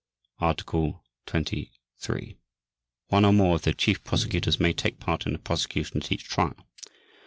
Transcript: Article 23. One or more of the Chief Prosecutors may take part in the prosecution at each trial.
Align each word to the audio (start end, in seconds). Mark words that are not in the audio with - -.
Article 0.39 1.03
23. 1.27 2.35
One 3.09 3.23
or 3.23 3.31
more 3.31 3.53
of 3.53 3.61
the 3.61 3.73
Chief 3.75 4.03
Prosecutors 4.03 4.59
may 4.59 4.73
take 4.73 4.99
part 4.99 5.27
in 5.27 5.33
the 5.33 5.37
prosecution 5.37 5.97
at 6.01 6.11
each 6.11 6.23
trial. 6.23 6.57